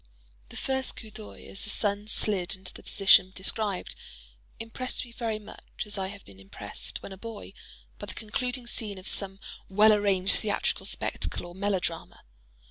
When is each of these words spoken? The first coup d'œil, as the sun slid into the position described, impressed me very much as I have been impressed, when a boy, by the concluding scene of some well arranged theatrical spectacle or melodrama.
The 0.49 0.57
first 0.57 0.95
coup 0.95 1.11
d'œil, 1.11 1.47
as 1.51 1.63
the 1.63 1.69
sun 1.69 2.07
slid 2.07 2.55
into 2.55 2.73
the 2.73 2.81
position 2.81 3.31
described, 3.35 3.93
impressed 4.59 5.05
me 5.05 5.11
very 5.11 5.37
much 5.37 5.83
as 5.85 5.95
I 5.95 6.07
have 6.07 6.25
been 6.25 6.39
impressed, 6.39 7.03
when 7.03 7.11
a 7.11 7.17
boy, 7.19 7.53
by 7.99 8.07
the 8.07 8.15
concluding 8.15 8.65
scene 8.65 8.97
of 8.97 9.07
some 9.07 9.39
well 9.69 9.93
arranged 9.93 10.37
theatrical 10.37 10.87
spectacle 10.87 11.45
or 11.45 11.53
melodrama. 11.53 12.23